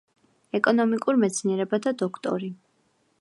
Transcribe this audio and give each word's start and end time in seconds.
ეკონომიკურ 0.59 1.19
მეცნიერებათა 1.25 1.93
დოქტორი. 2.03 2.53